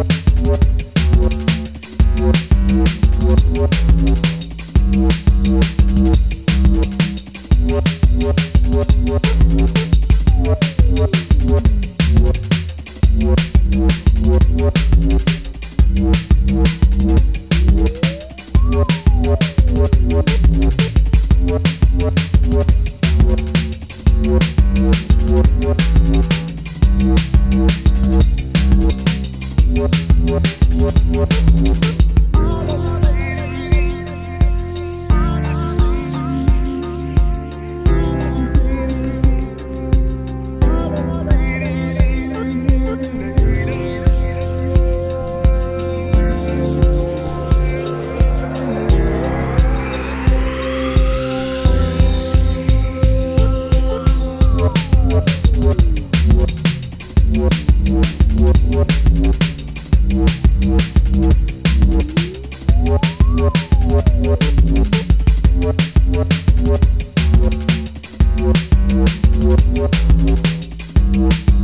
[0.00, 0.30] What?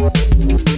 [0.00, 0.69] Вот, вот,